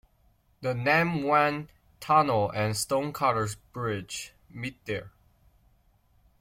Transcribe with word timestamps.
The 0.61 0.73
Nam 0.73 1.21
Wan 1.21 1.69
Tunnel 1.99 2.49
and 2.55 2.75
Stonecutters 2.75 3.53
Bridge 3.71 4.33
meet 4.49 4.83
there. 4.85 5.11